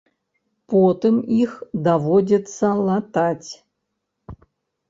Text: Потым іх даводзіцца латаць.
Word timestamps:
Потым 0.73 1.15
іх 1.43 1.51
даводзіцца 1.87 2.67
латаць. 2.89 3.51